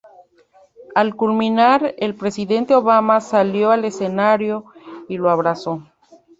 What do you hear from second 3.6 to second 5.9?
al escenario y lo abrazó.